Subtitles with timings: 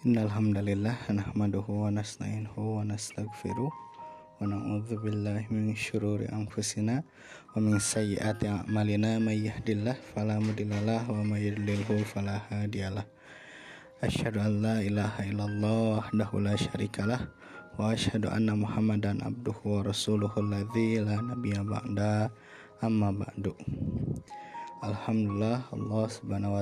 [0.00, 2.80] Innal hamdalillah nahmaduhu wa nasta'inuhu
[5.52, 7.04] min syururi anfusina
[7.52, 9.20] wa min sayyiati a'malina.
[9.20, 12.40] May yahdihillahu fala mudhillalah wa may yudlilhu fala
[18.32, 20.40] anna Muhammadan abduhu wa rasuluhu
[21.04, 22.32] la nabiyya ba'da.
[22.80, 23.52] Amma ba'du.
[24.80, 26.56] Alhamdulillah Allah Subhanahu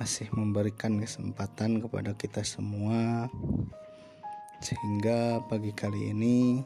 [0.00, 3.28] masih memberikan kesempatan kepada kita semua.
[4.64, 6.64] Sehingga pagi kali ini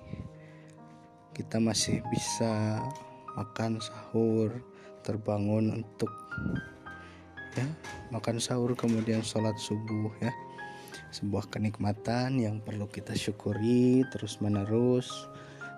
[1.34, 2.78] kita masih bisa
[3.34, 4.55] makan sahur
[5.02, 6.11] terbangun untuk
[7.59, 7.66] ya
[8.15, 10.30] makan sahur kemudian sholat subuh ya.
[11.11, 15.11] Sebuah kenikmatan yang perlu kita syukuri terus menerus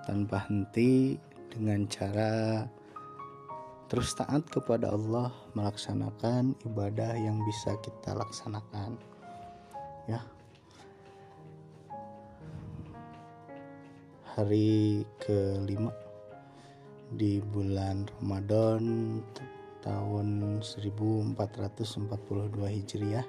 [0.05, 1.17] tanpa henti
[1.49, 2.69] dengan cara
[3.87, 8.99] terus taat kepada Allah melaksanakan ibadah yang bisa kita laksanakan.
[10.11, 10.27] Ya.
[14.35, 15.95] Hari kelima
[17.15, 19.23] di bulan Ramadan
[19.87, 22.11] tahun 1442
[22.59, 23.27] Hijriah.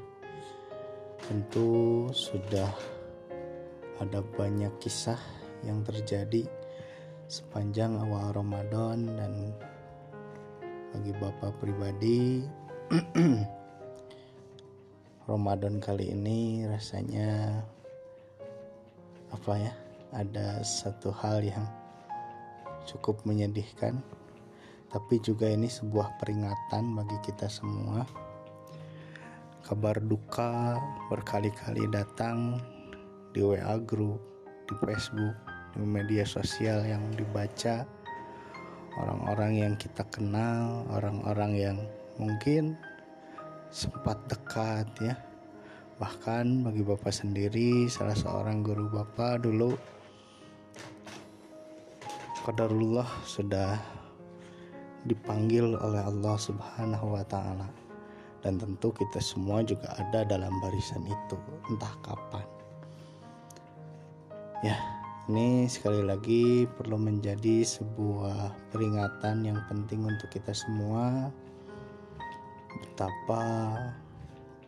[1.22, 2.74] Tentu sudah
[4.02, 5.22] ada banyak kisah
[5.62, 6.46] yang terjadi
[7.28, 9.34] sepanjang awal Ramadan dan
[10.98, 12.42] bagi Bapak pribadi.
[15.30, 17.62] Ramadan kali ini rasanya
[19.30, 19.74] apa ya?
[20.18, 21.62] Ada satu hal yang
[22.90, 24.02] cukup menyedihkan
[24.90, 28.02] tapi juga ini sebuah peringatan bagi kita semua.
[29.62, 30.82] Kabar duka
[31.14, 32.58] berkali-kali datang
[33.38, 34.18] di WA group
[34.66, 35.38] di Facebook
[35.78, 37.86] di media sosial yang dibaca
[38.98, 41.78] orang-orang yang kita kenal, orang-orang yang
[42.18, 42.74] mungkin
[43.70, 45.16] sempat dekat ya.
[45.98, 49.74] Bahkan bagi Bapak sendiri, salah seorang guru Bapak dulu
[52.46, 53.76] Qadarullah sudah
[55.04, 57.68] dipanggil oleh Allah Subhanahu wa taala.
[58.40, 61.36] Dan tentu kita semua juga ada dalam barisan itu,
[61.68, 62.48] entah kapan.
[64.64, 64.80] Ya,
[65.28, 71.28] ini sekali lagi perlu menjadi sebuah peringatan yang penting untuk kita semua.
[72.72, 73.76] Betapa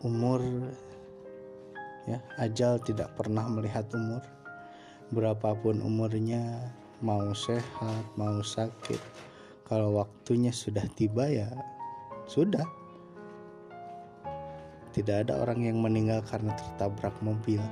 [0.03, 0.43] umur
[2.03, 4.19] ya ajal tidak pernah melihat umur.
[5.15, 8.99] Berapapun umurnya mau sehat mau sakit
[9.63, 11.47] kalau waktunya sudah tiba ya
[12.27, 12.67] sudah.
[14.91, 17.63] Tidak ada orang yang meninggal karena tertabrak mobil.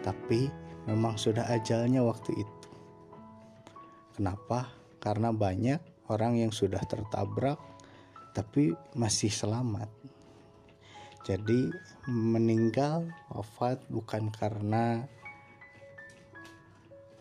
[0.00, 0.48] Tapi
[0.86, 2.70] memang sudah ajalnya waktu itu.
[4.14, 4.70] Kenapa?
[5.02, 7.58] Karena banyak orang yang sudah tertabrak
[8.32, 9.90] tapi masih selamat.
[11.26, 11.74] Jadi
[12.06, 15.02] meninggal wafat bukan karena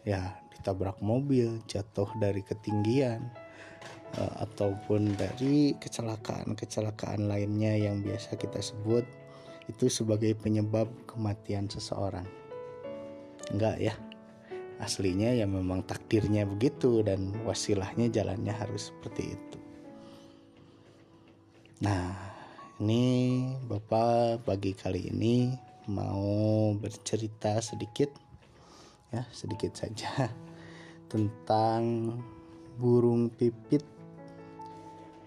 [0.06, 3.26] ya ditabrak mobil, jatuh dari ketinggian
[4.14, 9.03] eh, ataupun dari kecelakaan-kecelakaan lainnya yang biasa kita sebut
[9.66, 12.44] itu sebagai penyebab kematian seseorang
[13.53, 13.94] enggak ya.
[14.75, 19.59] Aslinya ya memang takdirnya begitu dan wasilahnya jalannya harus seperti itu.
[21.84, 22.11] Nah
[22.84, 23.03] ini
[23.67, 25.55] bapak pagi kali ini
[25.88, 28.11] mau bercerita sedikit
[29.16, 30.28] ya sedikit saja
[31.11, 32.11] tentang
[32.75, 33.85] burung pipit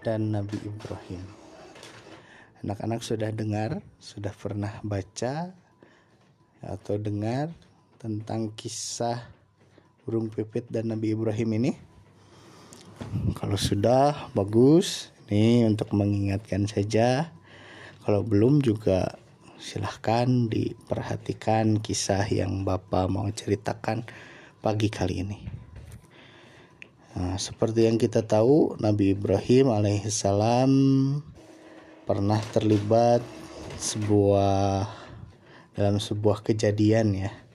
[0.05, 1.25] dan Nabi Ibrahim.
[2.59, 5.49] Anak-anak sudah dengar, sudah pernah baca
[6.59, 7.49] atau dengar
[7.99, 9.27] tentang kisah
[10.07, 11.71] burung pipit dan Nabi Ibrahim ini?
[13.35, 17.35] Kalau sudah bagus, ini untuk mengingatkan saja.
[18.07, 19.19] Kalau belum juga
[19.59, 24.07] silahkan diperhatikan kisah yang Bapak mau ceritakan
[24.63, 25.37] pagi kali ini.
[27.19, 30.71] Nah, seperti yang kita tahu, Nabi Ibrahim alaihissalam
[32.07, 33.19] pernah terlibat
[33.75, 34.87] sebuah
[35.75, 37.48] dalam sebuah kejadian ya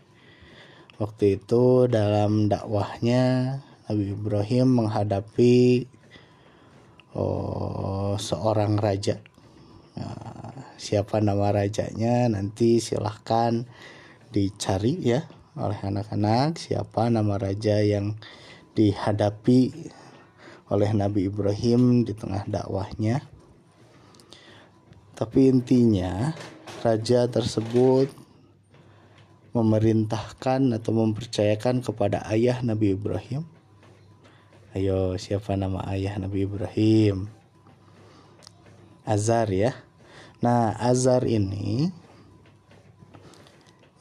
[0.94, 3.58] Waktu itu dalam dakwahnya
[3.90, 5.90] Nabi Ibrahim menghadapi
[7.18, 9.18] oh, seorang raja.
[9.98, 13.66] Nah, siapa nama rajanya nanti silahkan
[14.30, 15.26] dicari ya
[15.58, 18.14] oleh anak-anak siapa nama raja yang
[18.78, 19.90] dihadapi
[20.70, 23.18] oleh Nabi Ibrahim di tengah dakwahnya.
[25.18, 26.34] Tapi intinya
[26.86, 28.23] raja tersebut
[29.54, 33.46] memerintahkan atau mempercayakan kepada ayah Nabi Ibrahim.
[34.74, 37.30] Ayo, siapa nama ayah Nabi Ibrahim?
[39.06, 39.70] Azar ya.
[40.42, 41.86] Nah, Azar ini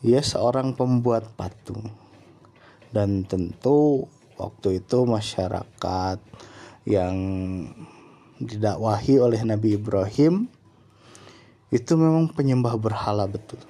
[0.01, 1.93] ia seorang pembuat patung
[2.89, 6.17] dan tentu waktu itu masyarakat
[6.89, 7.15] yang
[8.41, 10.49] didakwahi oleh Nabi Ibrahim
[11.69, 13.61] itu memang penyembah berhala betul.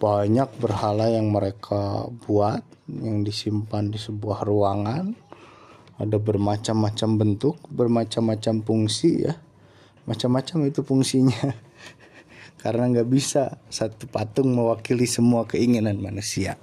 [0.00, 5.12] Banyak berhala yang mereka buat yang disimpan di sebuah ruangan.
[6.00, 9.36] Ada bermacam-macam bentuk, bermacam-macam fungsi ya.
[10.08, 11.52] Macam-macam itu fungsinya.
[12.64, 16.56] Karena nggak bisa satu patung mewakili semua keinginan manusia.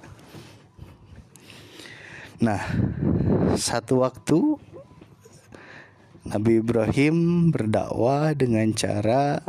[2.42, 2.62] Nah,
[3.54, 4.58] satu waktu
[6.26, 9.42] Nabi Ibrahim berdakwah dengan cara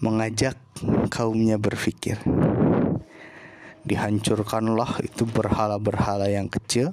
[0.00, 0.56] mengajak
[1.12, 2.16] kaumnya berpikir.
[3.84, 6.92] Dihancurkanlah itu berhala-berhala yang kecil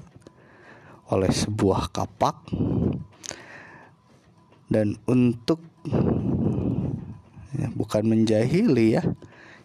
[1.07, 2.47] oleh sebuah kapak
[4.67, 5.63] dan untuk
[7.55, 9.03] ya, bukan menjahili ya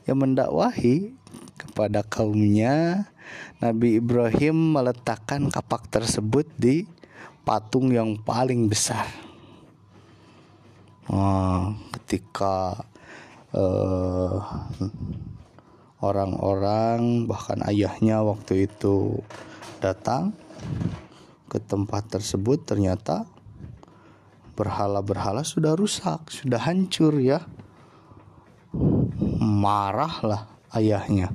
[0.06, 1.14] yang mendakwahi
[1.58, 3.06] kepada kaumnya
[3.58, 6.86] Nabi Ibrahim meletakkan kapak tersebut di
[7.42, 9.06] patung yang paling besar.
[11.10, 12.86] Oh, ketika
[13.50, 14.38] eh,
[16.02, 19.22] orang-orang bahkan ayahnya waktu itu
[19.78, 20.34] datang
[21.46, 23.25] ke tempat tersebut ternyata
[24.52, 27.40] berhala-berhala sudah rusak, sudah hancur ya.
[29.40, 31.32] Marahlah ayahnya.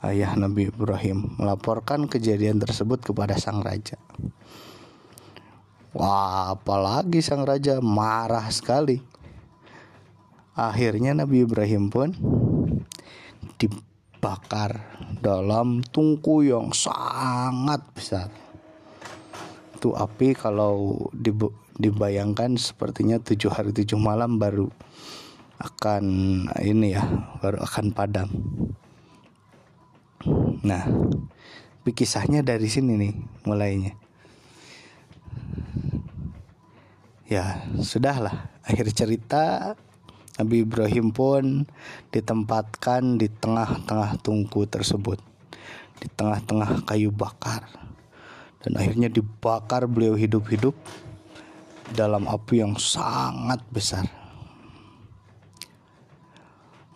[0.00, 4.00] Ayah Nabi Ibrahim melaporkan kejadian tersebut kepada sang raja.
[5.92, 9.02] Wah, apalagi sang raja marah sekali.
[10.56, 12.16] Akhirnya Nabi Ibrahim pun
[13.60, 14.80] dibakar
[15.20, 18.28] dalam tungku yang sangat besar.
[19.76, 21.08] Itu api kalau
[21.80, 24.68] dibayangkan sepertinya tujuh hari tujuh malam baru
[25.60, 26.04] akan
[26.60, 27.04] ini ya
[27.40, 28.28] baru akan padam.
[30.60, 30.84] Nah,
[31.90, 33.14] kisahnya dari sini nih
[33.48, 33.98] mulainya.
[37.30, 39.78] ya sudahlah akhir cerita
[40.40, 41.68] Nabi Ibrahim pun
[42.08, 45.20] ditempatkan di tengah-tengah tungku tersebut
[46.00, 47.68] di tengah-tengah kayu bakar.
[48.64, 50.72] Dan akhirnya dibakar beliau hidup-hidup
[51.92, 54.08] dalam api yang sangat besar.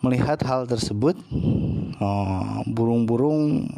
[0.01, 1.13] Melihat hal tersebut
[2.01, 3.69] oh, burung-burung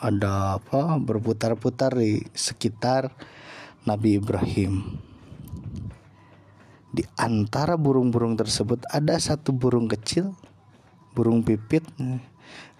[0.00, 3.12] ada apa berputar-putar di sekitar
[3.84, 5.11] Nabi Ibrahim
[6.92, 10.36] di antara burung-burung tersebut ada satu burung kecil,
[11.16, 11.82] burung pipit.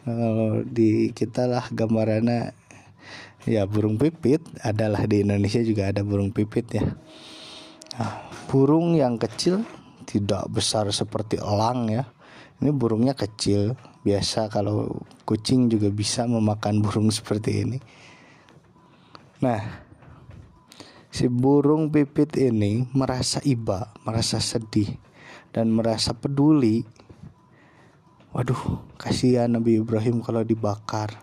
[0.04, 2.52] Kalau di kita lah gambarannya
[3.48, 6.84] ya burung pipit adalah di Indonesia juga ada burung pipit ya.
[7.96, 8.12] Nah,
[8.52, 9.64] burung yang kecil
[10.04, 12.04] tidak besar seperti elang ya.
[12.60, 13.74] Ini burungnya kecil.
[14.02, 17.78] Biasa kalau kucing juga bisa memakan burung seperti ini.
[19.42, 19.58] Nah,
[21.12, 24.96] si burung pipit ini merasa iba, merasa sedih
[25.52, 26.88] dan merasa peduli.
[28.32, 31.20] Waduh, kasihan Nabi Ibrahim kalau dibakar.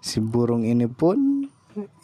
[0.00, 1.44] Si burung ini pun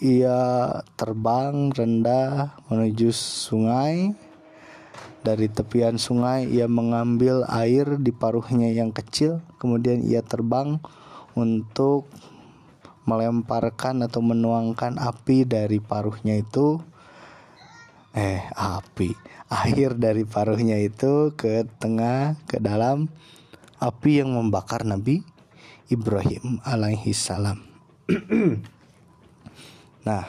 [0.05, 0.69] ia
[1.01, 4.13] terbang rendah menuju sungai.
[5.23, 10.83] Dari tepian sungai ia mengambil air di paruhnya yang kecil, kemudian ia terbang
[11.39, 12.11] untuk
[13.05, 16.79] melemparkan atau menuangkan api dari paruhnya itu
[18.13, 19.11] eh api
[19.53, 23.09] air dari paruhnya itu ke tengah ke dalam
[23.83, 25.27] api yang membakar Nabi
[25.93, 27.61] Ibrahim alaihi salam.
[30.09, 30.25] nah,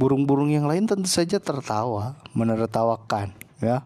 [0.00, 3.84] burung-burung yang lain tentu saja tertawa, menertawakan, ya.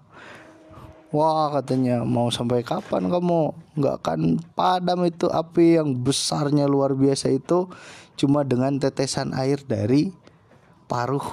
[1.16, 4.20] Wah katanya mau sampai kapan kamu nggak akan
[4.52, 7.72] padam itu api yang besarnya luar biasa itu
[8.20, 10.12] cuma dengan tetesan air dari
[10.84, 11.24] paruh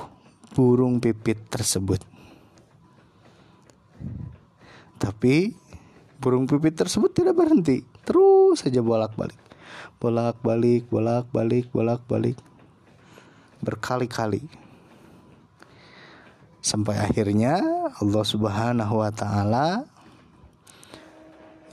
[0.55, 1.99] burung pipit tersebut.
[5.03, 5.51] Tapi
[6.15, 9.35] burung pipit tersebut tidak berhenti, terus saja bolak-balik.
[9.99, 12.39] Bolak-balik, bolak-balik, bolak-balik.
[13.59, 14.62] Berkali-kali
[16.63, 17.59] sampai akhirnya
[17.99, 19.83] Allah Subhanahu wa taala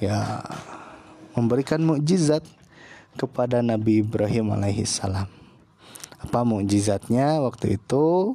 [0.02, 0.42] ya
[1.38, 2.42] memberikan mukjizat
[3.14, 5.30] kepada Nabi Ibrahim alaihi salam.
[6.18, 8.34] Apa mukjizatnya waktu itu?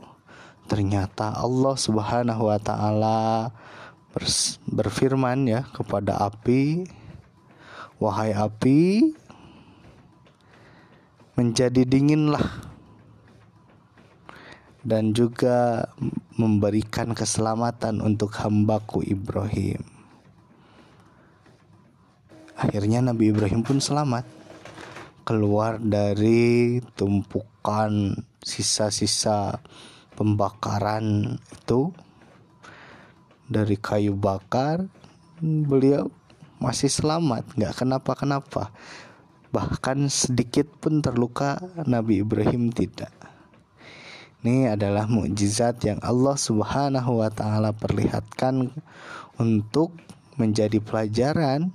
[0.66, 3.52] Ternyata Allah Subhanahu wa taala
[4.66, 6.88] berfirman ya kepada api,
[8.00, 9.14] "Wahai api,
[11.36, 12.75] menjadi dinginlah
[14.86, 15.90] dan juga
[16.38, 19.82] memberikan keselamatan untuk hambaku Ibrahim.
[22.56, 24.24] akhirnya Nabi Ibrahim pun selamat.
[25.26, 28.14] Keluar dari tumpukan
[28.46, 29.58] sisa-sisa
[30.14, 31.90] pembakaran itu.
[33.50, 34.86] Dari kayu bakar
[35.42, 36.14] beliau
[36.62, 37.58] masih selamat.
[37.58, 38.70] Nggak kenapa-kenapa.
[39.50, 43.15] Bahkan sedikit pun terluka Nabi Ibrahim tidak
[44.46, 48.70] ini adalah mukjizat yang Allah Subhanahu wa taala perlihatkan
[49.42, 49.98] untuk
[50.38, 51.74] menjadi pelajaran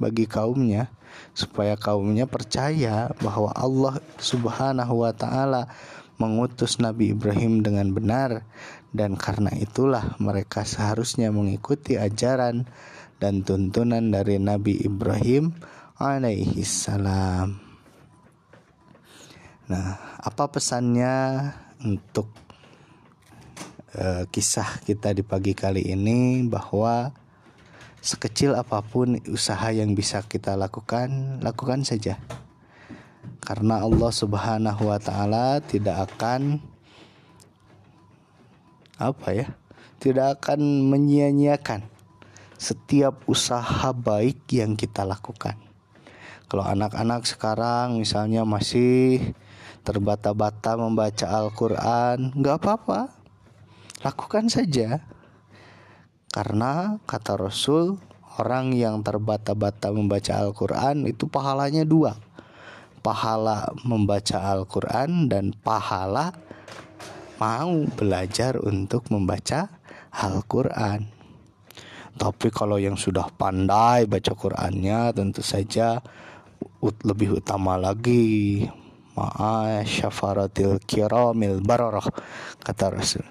[0.00, 0.88] bagi kaumnya
[1.36, 5.68] supaya kaumnya percaya bahwa Allah Subhanahu wa taala
[6.16, 8.48] mengutus Nabi Ibrahim dengan benar
[8.96, 12.64] dan karena itulah mereka seharusnya mengikuti ajaran
[13.20, 15.52] dan tuntunan dari Nabi Ibrahim
[16.00, 17.60] alaihi salam.
[19.68, 22.30] Nah, apa pesannya untuk
[23.94, 27.12] uh, kisah kita di pagi kali ini bahwa
[27.98, 32.18] sekecil apa pun usaha yang bisa kita lakukan, lakukan saja.
[33.42, 36.62] Karena Allah Subhanahu wa taala tidak akan
[38.98, 39.46] apa ya?
[39.98, 41.82] Tidak akan menyia-nyiakan
[42.58, 45.54] setiap usaha baik yang kita lakukan.
[46.50, 49.34] Kalau anak-anak sekarang misalnya masih
[49.88, 53.08] terbata-bata membaca Al-Quran, nggak apa-apa,
[54.04, 55.00] lakukan saja.
[56.28, 57.96] Karena kata Rasul,
[58.36, 62.20] orang yang terbata-bata membaca Al-Quran itu pahalanya dua.
[63.00, 66.36] Pahala membaca Al-Quran dan pahala
[67.40, 69.72] mau belajar untuk membaca
[70.12, 71.08] Al-Quran.
[72.18, 76.02] Tapi kalau yang sudah pandai baca Qurannya tentu saja
[76.82, 78.66] lebih utama lagi
[79.84, 82.06] syafaratil kiramil bararah
[82.62, 83.26] kata Rasul.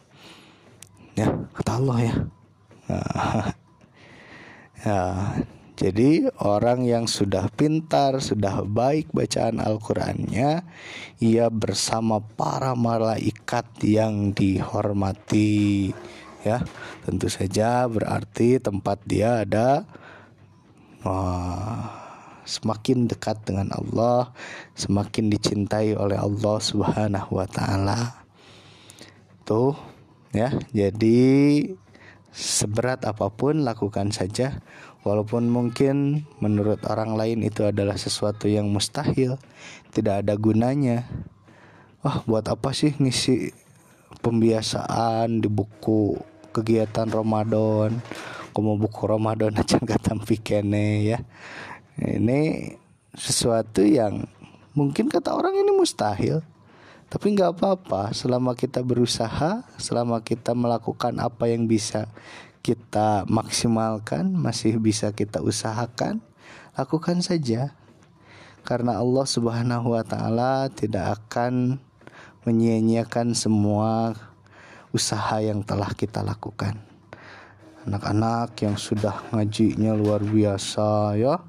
[1.18, 2.16] Ya, kata Allah ya.
[4.86, 5.02] ya,
[5.78, 10.66] jadi orang yang sudah pintar, sudah baik bacaan Al-Qur'annya,
[11.22, 15.94] ia bersama para malaikat yang dihormati.
[16.42, 16.66] Ya,
[17.06, 19.84] tentu saja berarti tempat dia ada
[21.06, 22.07] wah,
[22.48, 24.32] semakin dekat dengan Allah,
[24.80, 28.24] semakin dicintai oleh Allah Subhanahu wa taala.
[29.44, 29.76] Tuh,
[30.32, 30.56] ya.
[30.72, 31.68] Jadi
[32.32, 34.64] seberat apa pun lakukan saja
[35.08, 39.40] Walaupun mungkin menurut orang lain itu adalah sesuatu yang mustahil,
[39.96, 41.08] tidak ada gunanya.
[42.04, 43.56] Wah, buat apa sih ngisi
[44.20, 46.20] pembiasaan di buku
[46.52, 48.04] kegiatan Ramadan?
[48.52, 51.24] Kamu buku Ramadan aja nggak tampi kene ya.
[51.98, 52.74] Ini
[53.18, 54.30] sesuatu yang
[54.78, 56.46] mungkin kata orang ini mustahil.
[57.08, 62.12] Tapi nggak apa-apa selama kita berusaha, selama kita melakukan apa yang bisa
[62.60, 66.20] kita maksimalkan, masih bisa kita usahakan,
[66.76, 67.74] lakukan saja.
[68.68, 71.80] Karena Allah Subhanahu wa taala tidak akan
[72.44, 74.12] menyia-nyiakan semua
[74.92, 76.76] usaha yang telah kita lakukan.
[77.88, 81.40] Anak-anak yang sudah ngajinya luar biasa ya,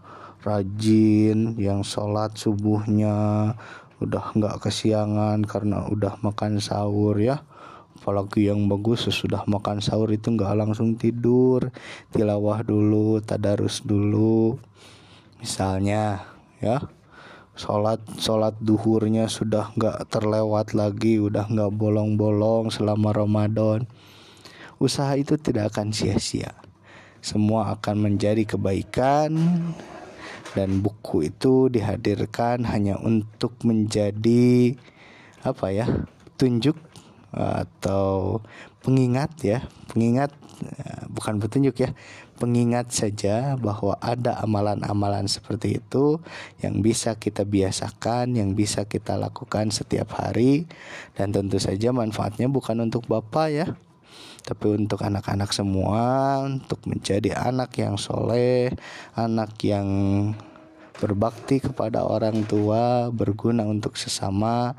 [0.48, 3.52] rajin, yang sholat subuhnya
[3.98, 7.42] udah nggak kesiangan karena udah makan sahur ya.
[7.98, 11.74] Apalagi yang bagus sesudah makan sahur itu nggak langsung tidur.
[12.14, 14.56] Tilawah dulu tadarus dulu
[15.42, 16.22] misalnya
[16.62, 16.78] ya.
[17.58, 23.82] Sholat sholat duhurnya sudah nggak terlewat lagi udah nggak bolong-bolong selama Ramadan.
[24.78, 26.54] Usaha itu tidak akan sia-sia.
[27.18, 29.34] Semua akan menjadi kebaikan
[30.56, 34.76] dan buku itu dihadirkan hanya untuk menjadi
[35.44, 35.86] apa ya
[36.38, 36.76] tunjuk
[37.32, 38.40] atau
[38.80, 39.58] pengingat ya.
[39.88, 40.32] Pengingat
[40.64, 41.90] ya, bukan petunjuk ya.
[42.38, 46.22] Pengingat saja bahwa ada amalan-amalan seperti itu
[46.62, 50.70] yang bisa kita biasakan yang bisa kita lakukan setiap hari.
[51.18, 53.66] Dan tentu saja manfaatnya bukan untuk bapak ya
[54.48, 58.72] tapi untuk anak-anak semua untuk menjadi anak yang soleh
[59.12, 59.84] anak yang
[60.96, 64.72] berbakti kepada orang tua berguna untuk sesama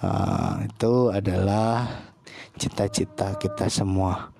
[0.00, 1.86] uh, itu adalah
[2.58, 4.30] cita-cita kita semua.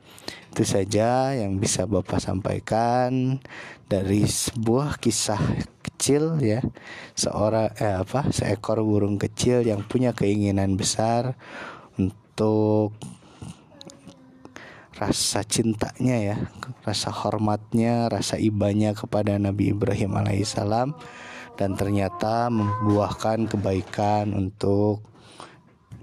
[0.55, 3.43] Itu saja yang bisa Bapak sampaikan
[3.91, 5.43] dari sebuah kisah
[5.83, 6.63] kecil ya.
[7.19, 8.31] Seorang eh apa?
[8.31, 11.35] seekor burung kecil yang punya keinginan besar
[11.99, 12.95] untuk
[14.95, 16.37] rasa cintanya ya,
[16.87, 20.95] rasa hormatnya, rasa ibanya kepada Nabi Ibrahim alaihissalam
[21.55, 25.03] dan ternyata membuahkan kebaikan untuk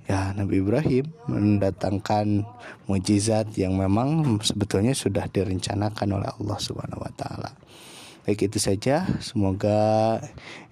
[0.08, 2.44] ya Nabi Ibrahim mendatangkan
[2.88, 7.52] mujizat yang memang sebetulnya sudah direncanakan oleh Allah Subhanahu wa taala.
[8.26, 9.06] Baik itu saja.
[9.18, 10.22] Semoga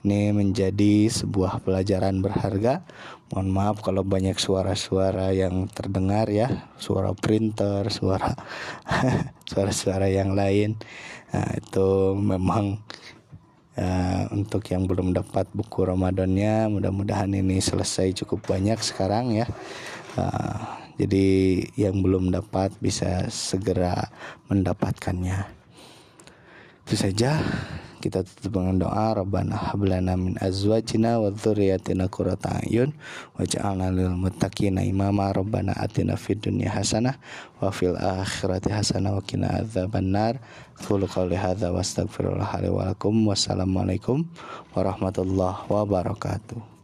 [0.05, 2.85] ini menjadi sebuah pelajaran berharga.
[3.29, 6.69] Mohon maaf kalau banyak suara-suara yang terdengar ya.
[6.77, 8.37] Suara printer suara
[9.49, 10.77] suara-suara yang lain.
[11.29, 12.81] Nah, itu memang
[13.77, 19.45] uh, untuk yang belum dapat buku Ramadannya mudah-mudahan ini selesai cukup banyak sekarang ya.
[20.17, 24.11] Uh, jadi yang belum dapat bisa segera
[24.51, 25.58] mendapatkannya
[26.89, 27.37] itu saja.
[28.01, 32.97] Kita tutup dengan doa Rabbana hablana min azwajina wa dzurriyyatina qurrata a'yun
[33.37, 35.29] waj'alna lil muttaqina imama.
[35.29, 37.21] Rabbana atina fid dunya hasanah
[37.61, 40.41] wa fil akhirati hasanah wa qina adzabannar.
[40.81, 43.13] Qulu qawli hadza wa lakum.
[43.29, 44.25] Wassalamualaikum
[44.73, 46.78] warahmatullahi wabarakatuh